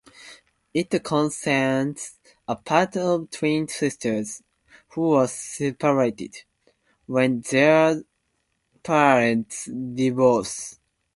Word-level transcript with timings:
It 0.73 1.03
concerns 1.03 2.17
a 2.47 2.55
pair 2.55 2.89
of 2.95 3.29
twin 3.29 3.67
sisters 3.67 4.41
who 4.87 5.11
are 5.11 5.27
separated, 5.27 6.37
when 7.05 7.41
their 7.41 8.01
parents 8.81 9.65
divorce. 9.65 10.79